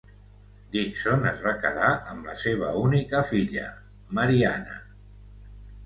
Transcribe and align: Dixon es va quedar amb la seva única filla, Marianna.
Dixon 0.75 1.27
es 1.33 1.43
va 1.49 1.53
quedar 1.67 1.91
amb 2.15 2.31
la 2.31 2.35
seva 2.47 2.73
única 2.87 3.23
filla, 3.35 3.71
Marianna. 4.21 4.85